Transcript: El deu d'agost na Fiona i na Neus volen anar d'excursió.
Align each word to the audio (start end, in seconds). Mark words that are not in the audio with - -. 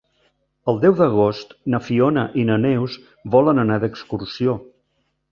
El 0.71 0.79
deu 0.85 0.93
d'agost 0.99 1.51
na 1.73 1.79
Fiona 1.89 2.23
i 2.43 2.45
na 2.47 2.55
Neus 2.63 2.95
volen 3.35 3.65
anar 3.65 3.77
d'excursió. 3.85 4.57